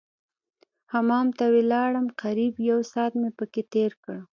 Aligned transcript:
حمام 0.93 1.27
ته 1.37 1.45
ولاړم 1.55 2.07
قريب 2.21 2.53
يو 2.69 2.79
ساعت 2.91 3.13
مې 3.21 3.29
پکښې 3.37 3.63
تېر 3.73 3.91
کړ. 4.03 4.17